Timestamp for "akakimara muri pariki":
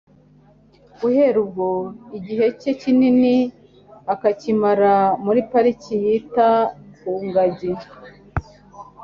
4.13-5.93